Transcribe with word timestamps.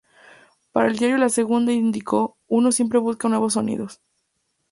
Para 0.71 0.87
el 0.89 0.97
diario 0.97 1.19
La 1.19 1.29
Segunda 1.29 1.71
indicó: 1.73 2.39
"Uno 2.47 2.71
siempre 2.71 2.97
busca 2.97 3.29
nuevos 3.29 3.53
sonidos. 3.53 4.01